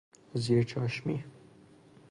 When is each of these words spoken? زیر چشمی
زیر 0.33 0.63
چشمی 0.63 1.23